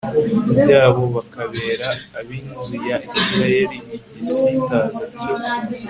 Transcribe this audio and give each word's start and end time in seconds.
byabo 0.59 1.03
bakabera 1.15 1.89
ab 2.19 2.29
inzu 2.39 2.75
ya 2.89 2.97
Isirayeli 3.17 3.77
igisitaza 4.17 5.03
cyo 5.19 5.33